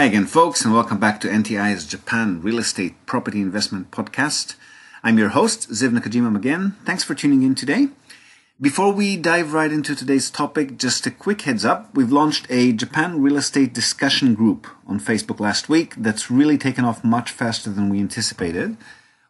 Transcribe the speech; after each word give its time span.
Hi 0.00 0.06
again, 0.06 0.24
folks, 0.24 0.64
and 0.64 0.72
welcome 0.72 0.96
back 0.96 1.20
to 1.20 1.28
NTI's 1.28 1.84
Japan 1.84 2.40
Real 2.40 2.58
Estate 2.58 2.94
Property 3.04 3.42
Investment 3.42 3.90
Podcast. 3.90 4.54
I'm 5.04 5.18
your 5.18 5.28
host, 5.28 5.68
Ziv 5.68 5.90
Nakajima 5.90 6.34
again. 6.34 6.74
Thanks 6.86 7.04
for 7.04 7.14
tuning 7.14 7.42
in 7.42 7.54
today. 7.54 7.88
Before 8.58 8.94
we 8.94 9.18
dive 9.18 9.52
right 9.52 9.70
into 9.70 9.94
today's 9.94 10.30
topic, 10.30 10.78
just 10.78 11.06
a 11.06 11.10
quick 11.10 11.42
heads 11.42 11.66
up. 11.66 11.94
We've 11.94 12.10
launched 12.10 12.46
a 12.48 12.72
Japan 12.72 13.20
real 13.20 13.36
estate 13.36 13.74
discussion 13.74 14.34
group 14.34 14.66
on 14.86 15.00
Facebook 15.00 15.38
last 15.38 15.68
week 15.68 15.94
that's 15.98 16.30
really 16.30 16.56
taken 16.56 16.86
off 16.86 17.04
much 17.04 17.30
faster 17.30 17.68
than 17.68 17.90
we 17.90 18.00
anticipated. 18.00 18.78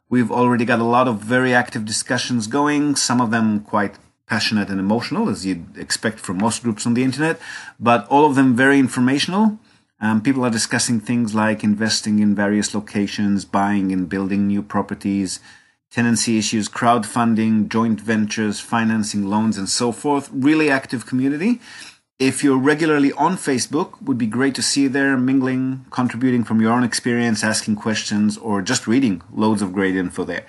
We've 0.08 0.30
already 0.30 0.64
got 0.64 0.78
a 0.78 0.84
lot 0.84 1.08
of 1.08 1.18
very 1.18 1.52
active 1.52 1.84
discussions 1.84 2.46
going, 2.46 2.94
some 2.94 3.20
of 3.20 3.32
them 3.32 3.62
quite 3.62 3.96
passionate 4.28 4.68
and 4.68 4.78
emotional, 4.78 5.28
as 5.28 5.44
you'd 5.44 5.76
expect 5.76 6.20
from 6.20 6.38
most 6.38 6.62
groups 6.62 6.86
on 6.86 6.94
the 6.94 7.02
internet, 7.02 7.40
but 7.80 8.06
all 8.06 8.24
of 8.24 8.36
them 8.36 8.54
very 8.54 8.78
informational 8.78 9.58
um, 10.00 10.22
people 10.22 10.44
are 10.44 10.50
discussing 10.50 10.98
things 10.98 11.34
like 11.34 11.62
investing 11.62 12.20
in 12.20 12.34
various 12.34 12.74
locations, 12.74 13.44
buying 13.44 13.92
and 13.92 14.08
building 14.08 14.46
new 14.46 14.62
properties, 14.62 15.40
tenancy 15.90 16.38
issues, 16.38 16.68
crowdfunding, 16.68 17.68
joint 17.68 18.00
ventures, 18.00 18.60
financing 18.60 19.26
loans, 19.26 19.58
and 19.58 19.68
so 19.68 19.92
forth. 19.92 20.30
Really 20.32 20.70
active 20.70 21.04
community. 21.04 21.60
If 22.18 22.44
you're 22.44 22.58
regularly 22.58 23.12
on 23.12 23.36
Facebook, 23.36 24.00
would 24.02 24.18
be 24.18 24.26
great 24.26 24.54
to 24.54 24.62
see 24.62 24.82
you 24.82 24.88
there, 24.88 25.16
mingling, 25.16 25.86
contributing 25.90 26.44
from 26.44 26.60
your 26.60 26.72
own 26.72 26.84
experience, 26.84 27.42
asking 27.42 27.76
questions, 27.76 28.36
or 28.36 28.62
just 28.62 28.86
reading 28.86 29.22
loads 29.32 29.62
of 29.62 29.72
great 29.72 29.96
info 29.96 30.24
there. 30.24 30.44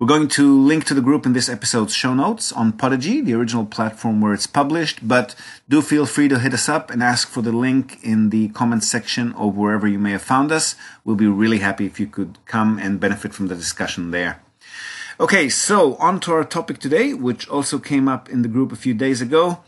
We're 0.00 0.06
going 0.06 0.28
to 0.28 0.62
link 0.62 0.84
to 0.84 0.94
the 0.94 1.00
group 1.00 1.26
in 1.26 1.32
this 1.32 1.48
episode's 1.48 1.92
show 1.92 2.14
notes 2.14 2.52
on 2.52 2.72
Podigee, 2.72 3.24
the 3.24 3.34
original 3.34 3.66
platform 3.66 4.20
where 4.20 4.32
it's 4.32 4.46
published, 4.46 5.08
but 5.08 5.34
do 5.68 5.82
feel 5.82 6.06
free 6.06 6.28
to 6.28 6.38
hit 6.38 6.54
us 6.54 6.68
up 6.68 6.92
and 6.92 7.02
ask 7.02 7.26
for 7.26 7.42
the 7.42 7.50
link 7.50 7.98
in 8.04 8.30
the 8.30 8.50
comments 8.50 8.88
section 8.88 9.32
or 9.32 9.50
wherever 9.50 9.88
you 9.88 9.98
may 9.98 10.12
have 10.12 10.22
found 10.22 10.52
us. 10.52 10.76
We'll 11.04 11.16
be 11.16 11.26
really 11.26 11.58
happy 11.58 11.84
if 11.84 11.98
you 11.98 12.06
could 12.06 12.38
come 12.46 12.78
and 12.78 13.00
benefit 13.00 13.34
from 13.34 13.48
the 13.48 13.56
discussion 13.56 14.12
there. 14.12 14.40
Okay, 15.18 15.48
so 15.48 15.96
on 15.96 16.20
to 16.20 16.32
our 16.32 16.44
topic 16.44 16.78
today, 16.78 17.12
which 17.12 17.48
also 17.48 17.80
came 17.80 18.06
up 18.06 18.28
in 18.28 18.42
the 18.42 18.48
group 18.48 18.70
a 18.70 18.76
few 18.76 18.94
days 18.94 19.20
ago. 19.20 19.64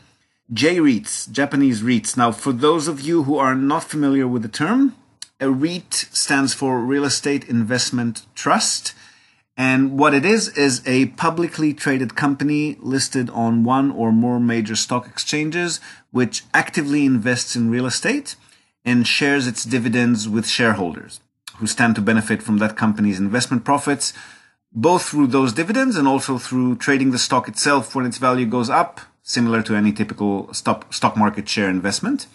J-REITs, 0.53 1.33
Japanese 1.33 1.83
REITs. 1.83 2.17
Now, 2.17 2.31
for 2.31 2.53
those 2.53 2.87
of 2.87 3.01
you 3.01 3.25
who 3.25 3.37
are 3.37 3.57
not 3.57 3.83
familiar 3.83 4.29
with 4.29 4.43
the 4.43 4.49
term, 4.49 4.95
a 5.41 5.51
REIT 5.51 5.93
stands 5.93 6.55
for 6.55 6.79
Real 6.79 7.05
Estate 7.05 7.49
Investment 7.49 8.27
Trust. 8.37 8.95
And 9.61 9.99
what 9.99 10.15
it 10.15 10.25
is, 10.25 10.49
is 10.57 10.81
a 10.87 11.13
publicly 11.25 11.75
traded 11.75 12.17
company 12.17 12.79
listed 12.81 13.29
on 13.29 13.63
one 13.63 13.91
or 13.91 14.11
more 14.11 14.41
major 14.41 14.75
stock 14.75 15.07
exchanges, 15.07 15.81
which 16.11 16.45
actively 16.55 17.05
invests 17.05 17.55
in 17.55 17.69
real 17.69 17.85
estate 17.85 18.37
and 18.87 19.07
shares 19.07 19.47
its 19.47 19.65
dividends 19.65 20.27
with 20.27 20.49
shareholders 20.49 21.21
who 21.59 21.67
stand 21.67 21.95
to 21.97 22.01
benefit 22.01 22.43
from 22.43 22.57
that 22.57 22.75
company's 22.75 23.19
investment 23.21 23.63
profits, 23.63 24.15
both 24.73 25.05
through 25.05 25.27
those 25.27 25.53
dividends 25.53 25.95
and 25.95 26.09
also 26.09 26.39
through 26.39 26.77
trading 26.77 27.11
the 27.11 27.19
stock 27.19 27.47
itself 27.47 27.95
when 27.95 28.07
its 28.07 28.17
value 28.17 28.47
goes 28.47 28.71
up, 28.71 29.03
similar 29.23 29.61
to 29.63 29.75
any 29.75 29.93
typical 29.93 30.51
stock, 30.55 31.17
market 31.19 31.47
share 31.47 31.69
investment. 31.69 32.29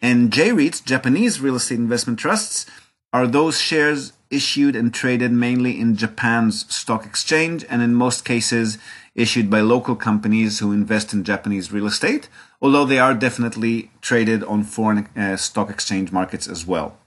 And 0.00 0.32
J-REITs, 0.32 0.82
Japanese 0.82 1.42
real 1.42 1.56
estate 1.56 1.78
investment 1.78 2.18
trusts, 2.18 2.64
are 3.12 3.26
those 3.26 3.60
shares 3.60 4.14
issued 4.30 4.74
and 4.76 4.92
traded 4.92 5.32
mainly 5.32 5.78
in 5.78 5.96
Japan's 5.96 6.72
stock 6.74 7.06
exchange 7.06 7.64
and 7.68 7.82
in 7.82 7.94
most 7.94 8.24
cases 8.24 8.78
issued 9.14 9.48
by 9.48 9.60
local 9.60 9.94
companies 9.94 10.58
who 10.58 10.72
invest 10.72 11.12
in 11.12 11.24
Japanese 11.24 11.72
real 11.72 11.86
estate, 11.86 12.28
although 12.60 12.84
they 12.84 12.98
are 12.98 13.14
definitely 13.14 13.90
traded 14.00 14.42
on 14.44 14.64
foreign 14.64 15.06
uh, 15.16 15.36
stock 15.36 15.70
exchange 15.70 16.10
markets 16.10 16.48
as 16.48 16.66
well. 16.66 16.98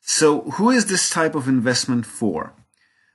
So, 0.00 0.42
who 0.42 0.70
is 0.70 0.86
this 0.86 1.08
type 1.08 1.34
of 1.34 1.48
investment 1.48 2.04
for? 2.04 2.52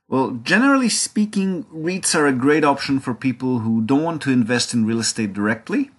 Well, 0.07 0.39
generally 0.41 0.89
speaking, 0.89 1.65
REITs 1.65 2.15
are 2.15 2.25
a 2.25 2.33
great 2.33 2.63
option 2.63 2.99
for 2.99 3.13
people 3.13 3.59
who 3.59 3.81
don't 3.81 4.03
want 4.03 4.23
to 4.23 4.31
invest 4.31 4.73
in 4.73 4.85
real 4.85 4.99
estate 4.99 5.33
directly 5.33 5.91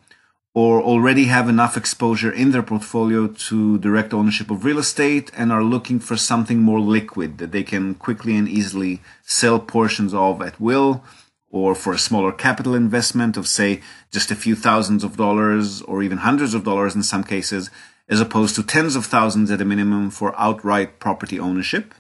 or 0.53 0.83
already 0.83 1.27
have 1.27 1.49
enough 1.49 1.77
exposure 1.77 2.33
in 2.33 2.51
their 2.51 2.63
portfolio 2.63 3.29
to 3.29 3.79
direct 3.79 4.13
ownership 4.13 4.51
of 4.51 4.65
real 4.65 4.79
estate 4.79 5.31
and 5.37 5.53
are 5.53 5.63
looking 5.63 6.01
for 6.01 6.17
something 6.17 6.59
more 6.59 6.81
liquid 6.81 7.39
that 7.39 7.53
they 7.53 7.63
can 7.63 7.95
quickly 7.95 8.37
and 8.37 8.49
easily 8.49 9.01
sell 9.23 9.61
portions 9.61 10.13
of 10.13 10.43
at 10.43 10.61
will 10.61 11.05
or 11.51 11.75
for 11.75 11.93
a 11.93 11.99
smaller 11.99 12.33
capital 12.33 12.75
investment 12.75 13.37
of 13.37 13.47
say 13.47 13.81
just 14.11 14.31
a 14.31 14.37
few 14.37 14.57
thousands 14.57 15.05
of 15.05 15.17
dollars 15.17 15.83
or 15.83 16.03
even 16.03 16.19
hundreds 16.19 16.55
of 16.55 16.65
dollars 16.65 16.97
in 16.97 17.03
some 17.03 17.23
cases 17.23 17.71
as 18.09 18.21
opposed 18.21 18.57
to 18.57 18.63
tens 18.63 18.97
of 18.97 19.07
thousands 19.07 19.53
at 19.53 19.61
a 19.61 19.65
minimum 19.65 20.11
for 20.11 20.39
outright 20.39 20.99
property 20.99 21.39
ownership. 21.39 21.95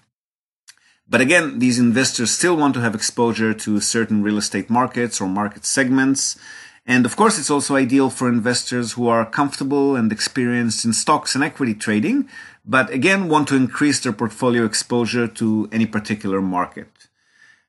But 1.08 1.20
again, 1.20 1.60
these 1.60 1.78
investors 1.78 2.32
still 2.32 2.56
want 2.56 2.74
to 2.74 2.80
have 2.80 2.94
exposure 2.94 3.54
to 3.54 3.80
certain 3.80 4.22
real 4.22 4.38
estate 4.38 4.68
markets 4.68 5.20
or 5.20 5.28
market 5.28 5.64
segments 5.64 6.36
and 6.86 7.06
of 7.06 7.16
course, 7.16 7.38
it's 7.38 7.50
also 7.50 7.76
ideal 7.76 8.10
for 8.10 8.28
investors 8.28 8.92
who 8.92 9.08
are 9.08 9.24
comfortable 9.24 9.96
and 9.96 10.10
experienced 10.10 10.84
in 10.84 10.92
stocks 10.92 11.34
and 11.34 11.44
equity 11.44 11.74
trading, 11.74 12.28
but 12.64 12.90
again, 12.90 13.28
want 13.28 13.48
to 13.48 13.56
increase 13.56 14.00
their 14.00 14.12
portfolio 14.12 14.64
exposure 14.64 15.28
to 15.28 15.68
any 15.72 15.86
particular 15.86 16.40
market. 16.40 16.88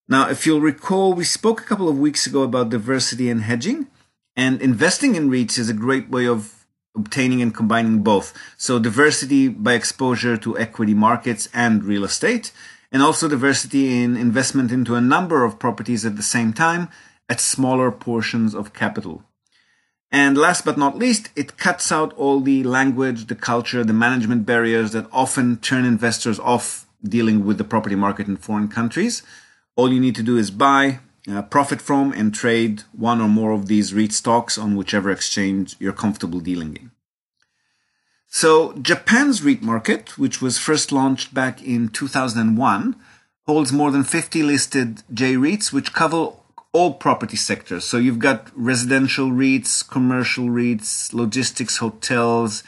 Now, 0.08 0.30
if 0.30 0.46
you'll 0.46 0.62
recall, 0.62 1.14
we 1.14 1.24
spoke 1.24 1.62
a 1.62 1.66
couple 1.66 1.88
of 1.88 1.98
weeks 1.98 2.28
ago 2.28 2.44
about 2.44 2.70
diversity 2.70 3.30
and 3.30 3.44
hedging, 3.44 3.88
and 4.36 4.62
investing 4.62 5.16
in 5.16 5.30
REITs 5.30 5.58
is 5.58 5.70
a 5.70 5.74
great 5.74 6.10
way 6.10 6.28
of 6.28 6.66
obtaining 6.96 7.42
and 7.42 7.56
combining 7.56 8.04
both. 8.04 8.34
So 8.58 8.80
diversity 8.80 9.48
by 9.48 9.74
exposure 9.74 10.36
to 10.38 10.58
equity 10.58 10.94
markets 10.94 11.48
and 11.54 11.84
real 11.84 12.04
estate, 12.04 12.52
and 12.92 13.02
also 13.02 13.30
diversity 13.30 14.04
in 14.04 14.18
investment 14.18 14.72
into 14.72 14.96
a 14.96 15.02
number 15.02 15.46
of 15.46 15.60
properties 15.60 16.06
at 16.06 16.18
the 16.18 16.24
same 16.24 16.52
time, 16.52 16.90
at 17.32 17.40
smaller 17.40 17.92
portions 17.92 18.54
of 18.54 18.74
capital. 18.74 19.24
And 20.12 20.38
last 20.38 20.66
but 20.66 20.78
not 20.78 20.98
least, 20.98 21.30
it 21.34 21.56
cuts 21.56 21.90
out 21.90 22.12
all 22.18 22.42
the 22.42 22.62
language, 22.64 23.28
the 23.28 23.36
culture, 23.52 23.86
the 23.86 23.94
management 23.94 24.46
barriers 24.46 24.92
that 24.92 25.08
often 25.14 25.56
turn 25.56 25.86
investors 25.86 26.40
off 26.40 26.86
dealing 27.02 27.46
with 27.46 27.58
the 27.58 27.64
property 27.64 27.96
market 27.96 28.28
in 28.28 28.36
foreign 28.36 28.68
countries. 28.68 29.24
All 29.78 29.94
you 29.94 30.02
need 30.02 30.18
to 30.18 30.30
do 30.32 30.36
is 30.38 30.52
buy, 30.52 31.00
uh, 31.32 31.44
profit 31.44 31.82
from, 31.82 32.12
and 32.12 32.36
trade 32.36 32.84
one 32.92 33.22
or 33.22 33.30
more 33.30 33.54
of 33.54 33.68
these 33.68 33.94
REIT 33.94 34.12
stocks 34.12 34.58
on 34.58 34.76
whichever 34.76 35.10
exchange 35.10 35.78
you're 35.80 36.02
comfortable 36.04 36.42
dealing 36.42 36.76
in. 36.76 36.92
So 38.28 38.74
Japan's 38.74 39.42
REIT 39.42 39.62
market, 39.62 40.18
which 40.18 40.42
was 40.42 40.58
first 40.58 40.92
launched 40.92 41.34
back 41.34 41.64
in 41.64 41.88
2001, 41.88 42.98
holds 43.48 43.72
more 43.72 43.92
than 43.92 44.04
50 44.04 44.44
listed 44.44 45.04
J 45.14 45.36
REITs, 45.36 45.72
which 45.72 45.94
cover 45.94 46.34
all 46.74 46.94
property 46.94 47.36
sectors. 47.36 47.84
So 47.84 47.98
you've 47.98 48.20
got 48.20 48.50
residential 48.56 49.30
REITs, 49.30 49.88
commercial 49.88 50.46
REITs, 50.46 51.14
logistics 51.14 51.78
hotels, 51.78 52.64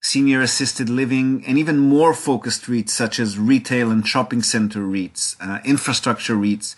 senior 0.00 0.40
assisted 0.40 0.88
living, 0.88 1.44
and 1.46 1.58
even 1.58 1.78
more 1.78 2.14
focused 2.14 2.64
REITs 2.66 2.90
such 2.90 3.18
as 3.18 3.38
retail 3.38 3.90
and 3.90 4.06
shopping 4.06 4.42
center 4.42 4.80
REITs, 4.80 5.36
uh, 5.40 5.58
infrastructure 5.64 6.34
REITs, 6.34 6.76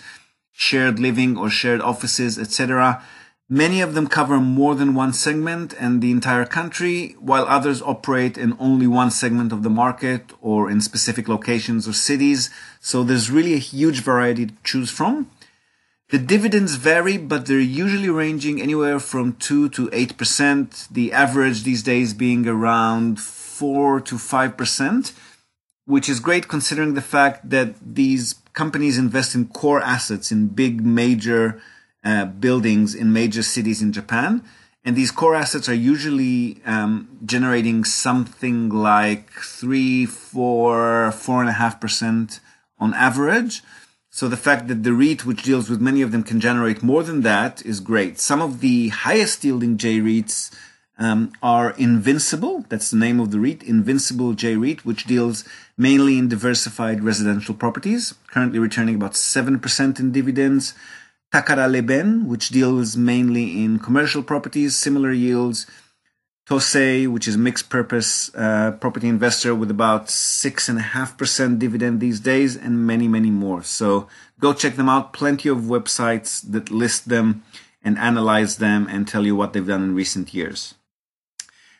shared 0.52 0.98
living 0.98 1.36
or 1.36 1.50
shared 1.50 1.80
offices, 1.80 2.38
etc. 2.38 3.02
Many 3.48 3.82
of 3.82 3.92
them 3.92 4.06
cover 4.06 4.40
more 4.40 4.74
than 4.74 4.94
one 4.94 5.12
segment 5.12 5.74
and 5.78 6.00
the 6.00 6.10
entire 6.10 6.46
country, 6.46 7.14
while 7.18 7.44
others 7.44 7.82
operate 7.82 8.38
in 8.38 8.56
only 8.58 8.86
one 8.86 9.10
segment 9.10 9.52
of 9.52 9.62
the 9.62 9.68
market 9.68 10.32
or 10.40 10.70
in 10.70 10.80
specific 10.80 11.28
locations 11.28 11.86
or 11.86 11.92
cities. 11.92 12.48
So 12.80 13.02
there's 13.02 13.30
really 13.30 13.52
a 13.52 13.58
huge 13.58 14.00
variety 14.00 14.46
to 14.46 14.54
choose 14.64 14.90
from. 14.90 15.30
The 16.10 16.18
dividends 16.18 16.76
vary, 16.76 17.16
but 17.16 17.46
they're 17.46 17.58
usually 17.58 18.10
ranging 18.10 18.60
anywhere 18.60 19.00
from 19.00 19.34
2 19.34 19.70
to 19.70 19.88
8%, 19.88 20.88
the 20.88 21.12
average 21.12 21.62
these 21.62 21.82
days 21.82 22.12
being 22.12 22.46
around 22.46 23.18
4 23.18 24.00
to 24.02 24.16
5%, 24.16 25.12
which 25.86 26.08
is 26.08 26.20
great 26.20 26.46
considering 26.46 26.94
the 26.94 27.00
fact 27.00 27.48
that 27.50 27.74
these 27.80 28.34
companies 28.52 28.98
invest 28.98 29.34
in 29.34 29.48
core 29.48 29.80
assets 29.80 30.30
in 30.30 30.48
big 30.48 30.84
major 30.84 31.60
uh, 32.04 32.26
buildings 32.26 32.94
in 32.94 33.12
major 33.12 33.42
cities 33.42 33.80
in 33.80 33.92
Japan. 33.92 34.44
And 34.84 34.94
these 34.94 35.10
core 35.10 35.34
assets 35.34 35.68
are 35.70 35.74
usually 35.74 36.60
um, 36.66 37.18
generating 37.24 37.84
something 37.84 38.68
like 38.68 39.30
3, 39.30 40.04
4, 40.04 41.10
4.5% 41.10 42.40
on 42.78 42.92
average. 42.92 43.62
So 44.14 44.28
the 44.28 44.36
fact 44.36 44.68
that 44.68 44.84
the 44.84 44.92
REIT, 44.92 45.26
which 45.26 45.42
deals 45.42 45.68
with 45.68 45.80
many 45.80 46.00
of 46.00 46.12
them, 46.12 46.22
can 46.22 46.38
generate 46.38 46.84
more 46.84 47.02
than 47.02 47.22
that 47.22 47.66
is 47.66 47.80
great. 47.80 48.20
Some 48.20 48.40
of 48.40 48.60
the 48.60 48.90
highest 48.90 49.42
yielding 49.42 49.76
J 49.76 49.98
REITs 49.98 50.54
um, 51.00 51.32
are 51.42 51.72
Invincible. 51.72 52.64
That's 52.68 52.92
the 52.92 52.96
name 52.96 53.18
of 53.18 53.32
the 53.32 53.40
REIT, 53.40 53.64
Invincible 53.64 54.34
J 54.34 54.54
REIT, 54.54 54.84
which 54.84 55.06
deals 55.06 55.42
mainly 55.76 56.16
in 56.16 56.28
diversified 56.28 57.02
residential 57.02 57.56
properties, 57.56 58.14
currently 58.28 58.60
returning 58.60 58.94
about 58.94 59.14
7% 59.14 59.98
in 59.98 60.12
dividends. 60.12 60.74
Takara 61.32 61.68
Leben, 61.68 62.28
which 62.28 62.50
deals 62.50 62.96
mainly 62.96 63.64
in 63.64 63.80
commercial 63.80 64.22
properties, 64.22 64.76
similar 64.76 65.10
yields. 65.10 65.66
Tosei, 66.46 67.08
which 67.08 67.26
is 67.26 67.38
mixed 67.38 67.70
purpose 67.70 68.34
uh, 68.34 68.72
property 68.72 69.08
investor 69.08 69.54
with 69.54 69.70
about 69.70 70.10
six 70.10 70.68
and 70.68 70.78
a 70.78 70.82
half 70.82 71.16
percent 71.16 71.58
dividend 71.58 72.00
these 72.00 72.20
days, 72.20 72.54
and 72.54 72.86
many, 72.86 73.08
many 73.08 73.30
more. 73.30 73.62
So 73.62 74.08
go 74.40 74.52
check 74.52 74.76
them 74.76 74.88
out. 74.88 75.14
Plenty 75.14 75.48
of 75.48 75.58
websites 75.58 76.42
that 76.52 76.70
list 76.70 77.08
them 77.08 77.44
and 77.82 77.98
analyze 77.98 78.58
them 78.58 78.86
and 78.90 79.08
tell 79.08 79.24
you 79.24 79.34
what 79.34 79.52
they've 79.52 79.66
done 79.66 79.82
in 79.82 79.94
recent 79.94 80.34
years. 80.34 80.74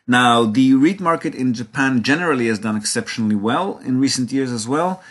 Now, 0.07 0.45
the 0.45 0.73
REIT 0.73 0.99
market 0.99 1.33
in 1.33 1.53
Japan 1.53 2.03
generally 2.03 2.47
has 2.47 2.59
done 2.59 2.75
exceptionally 2.75 3.35
well 3.35 3.79
in 3.79 3.99
recent 3.99 4.31
years 4.31 4.51
as 4.51 4.67
well, 4.67 5.03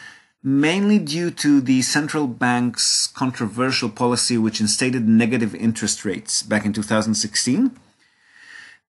mainly 0.42 0.98
due 0.98 1.30
to 1.30 1.60
the 1.60 1.82
central 1.82 2.26
bank's 2.26 3.08
controversial 3.08 3.88
policy 3.88 4.36
which 4.38 4.60
instated 4.60 5.08
negative 5.08 5.54
interest 5.54 6.04
rates 6.04 6.42
back 6.42 6.64
in 6.64 6.72
2016 6.72 7.76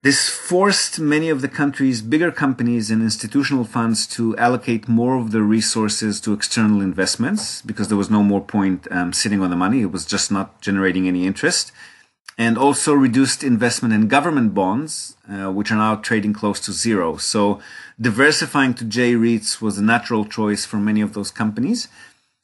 this 0.05 0.29
forced 0.29 0.99
many 0.99 1.29
of 1.29 1.41
the 1.41 1.47
country's 1.47 2.03
bigger 2.03 2.31
companies 2.31 2.91
and 2.91 3.01
institutional 3.01 3.63
funds 3.63 4.05
to 4.05 4.37
allocate 4.37 4.87
more 4.87 5.17
of 5.17 5.31
their 5.31 5.41
resources 5.41 6.21
to 6.21 6.31
external 6.31 6.79
investments 6.79 7.63
because 7.63 7.87
there 7.87 7.97
was 7.97 8.11
no 8.11 8.21
more 8.21 8.39
point 8.39 8.87
um, 8.91 9.11
sitting 9.11 9.41
on 9.41 9.49
the 9.49 9.55
money. 9.55 9.81
It 9.81 9.91
was 9.91 10.05
just 10.05 10.31
not 10.31 10.61
generating 10.61 11.07
any 11.07 11.25
interest. 11.25 11.71
And 12.37 12.55
also 12.55 12.93
reduced 12.93 13.43
investment 13.43 13.95
in 13.95 14.07
government 14.07 14.53
bonds, 14.53 15.17
uh, 15.27 15.51
which 15.51 15.71
are 15.71 15.77
now 15.77 15.95
trading 15.95 16.33
close 16.33 16.59
to 16.65 16.71
zero. 16.71 17.17
So 17.17 17.59
diversifying 17.99 18.75
to 18.75 18.85
J 18.85 19.13
REITs 19.13 19.59
was 19.59 19.79
a 19.79 19.83
natural 19.83 20.23
choice 20.23 20.65
for 20.65 20.77
many 20.77 21.01
of 21.01 21.13
those 21.13 21.31
companies. 21.31 21.87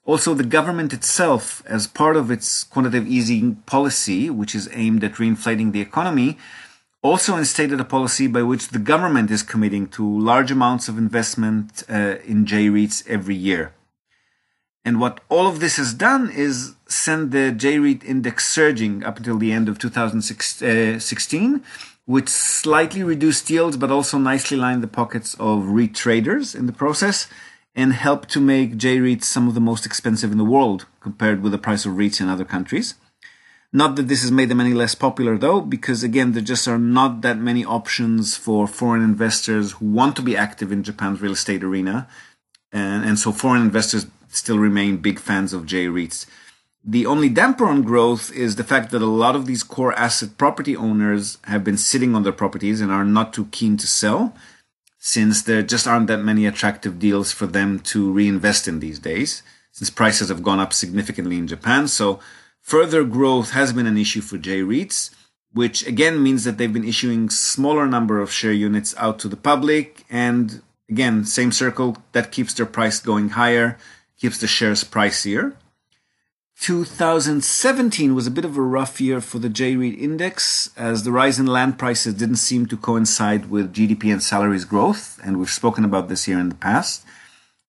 Also, 0.04 0.34
the 0.34 0.44
government 0.44 0.94
itself, 0.94 1.62
as 1.68 1.86
part 1.86 2.18
of 2.18 2.32
its 2.32 2.64
quantitative 2.64 3.08
easing 3.08 3.58
policy, 3.68 4.32
which 4.32 4.56
is 4.56 4.68
aimed 4.74 5.04
at 5.04 5.20
reinflating 5.22 5.74
the 5.74 5.82
economy, 5.82 6.40
also 7.04 7.36
instated 7.36 7.80
a 7.80 7.86
policy 7.86 8.28
by 8.28 8.44
which 8.44 8.70
the 8.70 8.80
government 8.80 9.32
is 9.32 9.44
committing 9.44 9.88
to 9.88 10.20
large 10.20 10.52
amounts 10.52 10.88
of 10.88 10.98
investment 10.98 11.84
uh, 11.90 12.18
in 12.26 12.46
J 12.46 12.68
REITs 12.68 13.08
every 13.08 13.36
year. 13.36 13.74
And 14.84 15.00
what 15.00 15.22
all 15.30 15.48
of 15.48 15.60
this 15.60 15.78
has 15.78 15.94
done 15.94 16.32
is 16.32 16.76
send 16.88 17.32
the 17.32 17.52
J 17.52 17.80
REIT 17.80 18.04
index 18.04 18.48
surging 18.48 19.04
up 19.04 19.18
until 19.18 19.38
the 19.38 19.52
end 19.52 19.70
of 19.70 19.78
2016, 19.80 21.56
uh, 21.56 21.60
which 22.06 22.30
slightly 22.30 23.04
reduced 23.04 23.50
yields 23.50 23.78
but 23.78 23.92
also 23.92 24.18
nicely 24.18 24.58
lined 24.58 24.84
the 24.84 24.88
pockets 24.88 25.36
of 25.40 25.68
REIT 25.68 25.94
traders 25.94 26.56
in 26.56 26.66
the 26.66 26.74
process 26.74 27.28
and 27.76 27.94
helped 27.94 28.30
to 28.30 28.42
make 28.42 28.78
J 28.78 28.98
REITs 28.98 29.24
some 29.24 29.48
of 29.48 29.54
the 29.54 29.62
most 29.62 29.86
expensive 29.86 30.32
in 30.32 30.38
the 30.38 30.44
world 30.44 30.86
compared 31.00 31.42
with 31.42 31.52
the 31.52 31.58
price 31.58 31.86
of 31.86 31.94
REITs 31.94 32.20
in 32.20 32.28
other 32.28 32.46
countries. 32.46 32.96
Not 33.74 33.96
that 33.96 34.10
this 34.10 34.22
has 34.22 34.32
made 34.32 34.50
them 34.50 34.60
any 34.60 34.74
less 34.74 34.96
popular 34.96 35.38
though, 35.38 35.62
because 35.62 36.04
again, 36.04 36.34
there 36.34 36.42
just 36.42 36.68
are 36.68 36.78
not 36.78 37.22
that 37.22 37.38
many 37.38 37.64
options 37.64 38.36
for 38.36 38.68
foreign 38.68 39.02
investors 39.02 39.74
who 39.74 39.86
want 39.86 40.16
to 40.18 40.22
be 40.22 40.36
active 40.36 40.72
in 40.72 40.84
Japan's 40.84 41.22
real 41.22 41.32
estate 41.32 41.64
arena. 41.64 42.08
And, 42.74 43.06
and 43.06 43.18
so 43.18 43.32
foreign 43.32 43.62
investors 43.62 44.08
still 44.30 44.58
remain 44.60 44.98
big 44.98 45.20
fans 45.20 45.54
of 45.54 45.66
J 45.66 45.86
REITs. 45.86 46.26
The 46.84 47.06
only 47.06 47.30
damper 47.30 47.66
on 47.66 47.84
growth 47.84 48.32
is 48.34 48.56
the 48.56 48.64
fact 48.64 48.92
that 48.92 49.04
a 49.04 49.06
lot 49.06 49.36
of 49.36 49.46
these 49.46 49.62
core 49.62 49.94
asset 49.94 50.38
property 50.38 50.76
owners 50.76 51.38
have 51.44 51.64
been 51.64 51.78
sitting 51.78 52.16
on 52.16 52.24
their 52.24 52.32
properties 52.34 52.82
and 52.82 52.92
are 52.92 53.06
not 53.06 53.34
too 53.34 53.46
keen 53.52 53.78
to 53.78 53.88
sell, 53.88 54.34
since 54.98 55.44
there 55.44 55.62
just 55.62 55.86
aren't 55.86 56.08
that 56.08 56.24
many 56.24 56.46
attractive 56.46 56.98
deals 56.98 57.32
for 57.32 57.46
them 57.46 57.80
to 57.80 58.12
reinvest 58.12 58.68
in 58.68 58.80
these 58.80 59.00
days, 59.00 59.44
since 59.72 59.90
prices 59.92 60.30
have 60.30 60.44
gone 60.44 60.60
up 60.60 60.74
significantly 60.74 61.38
in 61.38 61.48
Japan. 61.48 61.88
So 61.88 62.20
Further 62.62 63.04
growth 63.04 63.52
has 63.52 63.74
been 63.74 63.88
an 63.88 63.98
issue 63.98 64.22
for 64.22 64.38
J 64.38 64.62
REITs, 64.62 65.10
which 65.54 65.86
again 65.86 66.24
means 66.24 66.44
that 66.44 66.58
they've 66.58 66.72
been 66.72 66.88
issuing 66.88 67.30
smaller 67.30 67.86
number 67.86 68.22
of 68.22 68.32
share 68.32 68.54
units 68.54 68.96
out 68.98 69.20
to 69.20 69.28
the 69.28 69.36
public. 69.36 70.06
And 70.10 70.62
again, 70.90 71.26
same 71.26 71.52
circle 71.52 71.98
that 72.14 72.32
keeps 72.32 72.54
their 72.54 72.66
price 72.66 73.00
going 73.00 73.30
higher, 73.30 73.78
keeps 74.18 74.38
the 74.38 74.48
shares 74.48 74.84
pricier. 74.84 75.56
2017 76.62 78.14
was 78.14 78.28
a 78.28 78.32
bit 78.32 78.46
of 78.46 78.56
a 78.56 78.62
rough 78.62 79.02
year 79.02 79.20
for 79.20 79.40
the 79.40 79.50
J 79.50 79.76
REIT 79.76 79.98
index 79.98 80.70
as 80.78 81.04
the 81.04 81.12
rise 81.12 81.40
in 81.40 81.48
land 81.48 81.80
prices 81.80 82.14
didn't 82.14 82.36
seem 82.36 82.68
to 82.68 82.78
coincide 82.78 83.50
with 83.50 83.74
GDP 83.74 84.14
and 84.14 84.22
salaries 84.22 84.64
growth. 84.64 85.20
And 85.24 85.40
we've 85.40 85.50
spoken 85.50 85.84
about 85.84 86.08
this 86.08 86.26
here 86.26 86.40
in 86.40 86.50
the 86.50 86.56
past. 86.56 87.04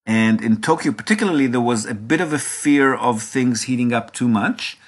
And 0.05 0.43
in 0.43 0.61
Tokyo, 0.61 0.93
particularly, 0.93 1.47
there 1.47 1.61
was 1.61 1.87
a 1.87 1.95
bit 1.95 2.21
of 2.21 2.33
a 2.33 2.39
fear 2.39 2.95
of 2.95 3.23
things 3.23 3.65
heating 3.65 3.93
up 3.93 4.13
too 4.13 4.29
much. 4.29 4.79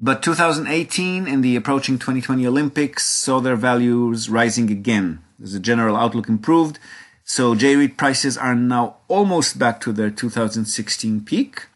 But 0.00 0.22
2018 0.22 1.26
and 1.26 1.42
the 1.42 1.56
approaching 1.56 1.98
2020 1.98 2.46
Olympics 2.46 3.04
saw 3.04 3.40
their 3.40 3.56
values 3.56 4.28
rising 4.28 4.70
again. 4.70 5.22
As 5.42 5.52
the 5.52 5.60
general 5.60 5.96
outlook 5.96 6.28
improved, 6.28 6.78
so 7.24 7.54
J-REIT 7.54 7.96
prices 7.96 8.38
are 8.38 8.54
now 8.54 8.96
almost 9.06 9.58
back 9.58 9.80
to 9.82 9.92
their 9.92 10.10
2016 10.10 11.24
peak. 11.24 11.66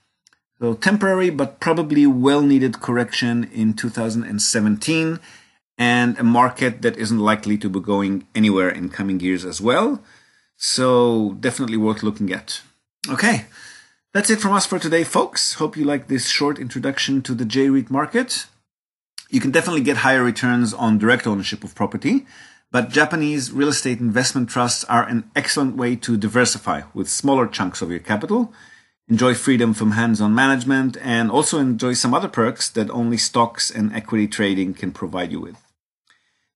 So 0.59 0.75
temporary 0.75 1.31
but 1.31 1.61
probably 1.61 2.07
well 2.07 2.41
needed 2.41 2.81
correction 2.81 3.45
in 3.53 3.75
2017 3.75 5.21
and 5.77 6.19
a 6.19 6.23
market 6.25 6.83
that 6.83 6.97
isn't 6.97 7.19
likely 7.19 7.59
to 7.59 7.69
be 7.69 7.81
going 7.81 8.27
anywhere 8.35 8.71
in 8.71 8.89
coming 8.89 9.21
years 9.21 9.45
as 9.45 9.61
well. 9.61 10.01
So 10.57 11.37
definitely 11.41 11.77
worth 11.77 12.03
looking 12.03 12.33
at. 12.33 12.63
Okay. 13.09 13.47
That's 14.15 14.29
it 14.29 14.41
from 14.41 14.53
us 14.53 14.67
for 14.67 14.79
today, 14.79 15.05
folks. 15.05 15.55
Hope 15.55 15.77
you 15.77 15.85
like 15.85 16.07
this 16.07 16.29
short 16.29 16.59
introduction 16.59 17.23
to 17.23 17.35
the 17.35 17.47
J 17.47 17.71
REIT 17.71 17.91
market. 17.91 18.47
You 19.31 19.41
can 19.41 19.51
definitely 19.51 19.81
get 19.81 19.99
higher 19.99 20.23
returns 20.23 20.75
on 20.75 20.99
direct 20.99 21.27
ownership 21.27 21.65
of 21.65 21.75
property, 21.75 22.27
but 22.71 22.91
Japanese 22.91 23.51
real 23.51 23.71
estate 23.71 24.01
investment 24.01 24.51
trusts 24.51 24.85
are 24.85 25.09
an 25.09 25.31
excellent 25.35 25.77
way 25.77 25.97
to 25.97 26.19
diversify 26.19 26.83
with 26.93 27.09
smaller 27.09 27.47
chunks 27.47 27.81
of 27.81 27.91
your 27.91 28.01
capital, 28.01 28.53
enjoy 29.09 29.35
freedom 29.35 29.73
from 29.73 29.93
hands 29.93 30.21
on 30.21 30.35
management, 30.35 30.99
and 31.01 31.31
also 31.31 31.59
enjoy 31.59 31.95
some 31.95 32.13
other 32.13 32.29
perks 32.29 32.69
that 32.69 32.91
only 32.91 33.17
stocks 33.17 33.71
and 33.71 33.95
equity 33.95 34.29
trading 34.29 34.75
can 34.75 34.93
provide 34.93 35.33
you 35.33 35.41
with. 35.41 35.57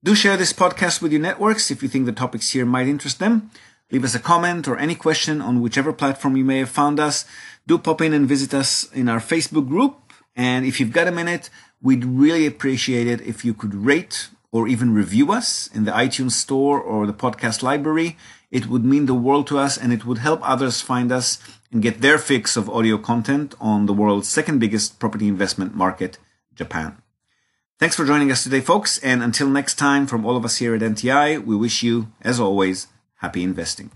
Do 0.05 0.15
share 0.15 0.37
this 0.37 0.53
podcast 0.53 1.01
with 1.01 1.11
your 1.11 1.23
networks 1.23 1.71
if 1.71 1.83
you 1.83 1.89
think 1.89 2.05
the 2.05 2.13
topics 2.13 2.51
here 2.51 2.67
might 2.67 2.87
interest 2.87 3.19
them. 3.19 3.51
Leave 3.91 4.05
us 4.05 4.15
a 4.15 4.19
comment 4.19 4.67
or 4.67 4.77
any 4.79 4.95
question 4.95 5.41
on 5.41 5.61
whichever 5.61 5.93
platform 5.93 6.37
you 6.37 6.45
may 6.45 6.59
have 6.59 6.69
found 6.69 6.99
us. 6.99 7.25
Do 7.67 7.79
pop 7.79 8.01
in 8.01 8.13
and 8.13 8.29
visit 8.29 8.53
us 8.53 8.91
in 8.93 9.09
our 9.09 9.21
Facebook 9.21 9.69
group. 9.69 10.13
And 10.35 10.67
if 10.67 10.81
you've 10.81 10.93
got 10.93 11.07
a 11.07 11.13
minute, 11.13 11.51
we'd 11.81 12.05
really 12.05 12.47
appreciate 12.47 13.07
it 13.07 13.21
if 13.21 13.45
you 13.45 13.55
could 13.55 13.75
rate 13.75 14.29
or 14.51 14.67
even 14.67 14.93
review 14.93 15.33
us 15.33 15.69
in 15.73 15.85
the 15.85 15.93
iTunes 15.93 16.33
store 16.33 16.81
or 16.81 17.07
the 17.07 17.13
podcast 17.13 17.63
library. 17.63 18.17
It 18.51 18.67
would 18.67 18.85
mean 18.85 19.07
the 19.07 19.15
world 19.15 19.47
to 19.49 19.59
us 19.59 19.77
and 19.77 19.93
it 19.93 20.05
would 20.05 20.19
help 20.19 20.41
others 20.43 20.81
find 20.81 21.13
us 21.13 21.39
and 21.71 21.83
get 21.83 22.01
their 22.01 22.19
fix 22.19 22.57
of 22.57 22.71
audio 22.71 22.99
content 22.99 23.55
on 23.61 23.87
the 23.87 23.93
world's 23.93 24.29
second 24.29 24.59
biggest 24.59 24.99
property 24.99 25.29
investment 25.29 25.75
market, 25.75 26.19
Japan. 26.55 26.97
Thanks 27.79 27.95
for 27.95 28.07
joining 28.07 28.33
us 28.33 28.43
today, 28.43 28.61
folks. 28.61 28.99
And 28.99 29.23
until 29.23 29.49
next 29.49 29.75
time, 29.75 30.07
from 30.07 30.25
all 30.25 30.37
of 30.37 30.45
us 30.45 30.57
here 30.57 30.75
at 30.75 30.81
NTI, 30.81 31.45
we 31.45 31.55
wish 31.55 31.83
you, 31.83 32.11
as 32.23 32.41
always, 32.41 32.87
Happy 33.17 33.43
investing. 33.43 33.91